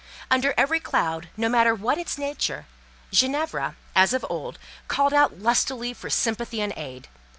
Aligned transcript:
Under 0.31 0.55
every 0.57 0.79
cloud, 0.79 1.29
no 1.37 1.47
matter 1.47 1.75
what 1.75 1.99
its 1.99 2.17
nature, 2.17 2.65
Ginevra, 3.11 3.75
as 3.95 4.13
of 4.15 4.25
old, 4.31 4.57
called 4.87 5.13
out 5.13 5.37
lustily 5.37 5.93
for 5.93 6.09
sympathy 6.09 6.59
and 6.59 6.73
aid. 6.75 7.07